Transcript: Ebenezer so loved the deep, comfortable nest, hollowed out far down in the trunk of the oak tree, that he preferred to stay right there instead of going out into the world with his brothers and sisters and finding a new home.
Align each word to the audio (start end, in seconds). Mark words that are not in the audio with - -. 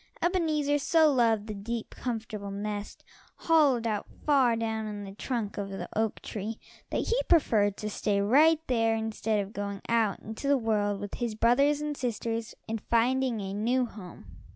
Ebenezer 0.19 0.79
so 0.79 1.13
loved 1.13 1.45
the 1.45 1.53
deep, 1.53 1.91
comfortable 1.91 2.49
nest, 2.49 3.03
hollowed 3.35 3.85
out 3.85 4.07
far 4.25 4.55
down 4.55 4.87
in 4.87 5.03
the 5.03 5.11
trunk 5.13 5.59
of 5.59 5.69
the 5.69 5.87
oak 5.95 6.23
tree, 6.23 6.57
that 6.89 7.09
he 7.09 7.21
preferred 7.29 7.77
to 7.77 7.87
stay 7.87 8.19
right 8.19 8.59
there 8.65 8.95
instead 8.95 9.39
of 9.39 9.53
going 9.53 9.79
out 9.87 10.19
into 10.21 10.47
the 10.47 10.57
world 10.57 10.99
with 10.99 11.13
his 11.13 11.35
brothers 11.35 11.81
and 11.81 11.95
sisters 11.95 12.55
and 12.67 12.81
finding 12.89 13.39
a 13.41 13.53
new 13.53 13.85
home. 13.85 14.25